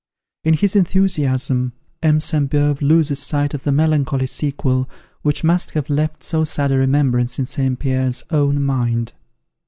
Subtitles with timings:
[0.43, 2.19] In his enthusiasm, M.
[2.19, 4.89] Sainte Beuve loses sight of the melancholy sequel,
[5.21, 7.77] which must have left so sad a remembrance in St.
[7.77, 9.13] Pierre's own mind.